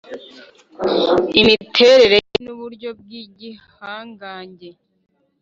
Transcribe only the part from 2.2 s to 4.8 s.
ye nuburyo bwigihangange,